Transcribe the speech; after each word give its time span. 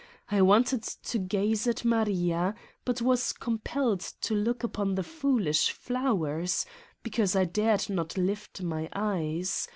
I 0.31 0.41
wanted 0.41 0.81
to 0.81 1.19
gaze 1.19 1.67
at 1.67 1.85
Maria 1.85 2.55
but 2.85 3.03
was 3.03 3.31
com 3.33 3.59
pelled 3.59 3.99
to 4.21 4.33
look 4.33 4.63
upon 4.63 4.95
the 4.95 5.03
foolish 5.03 5.69
flowers 5.69 6.65
because 7.03 7.35
I 7.35 7.45
dared 7.45 7.87
not 7.87 8.17
lift 8.17 8.63
my 8.63 8.89
eyes. 8.93 9.69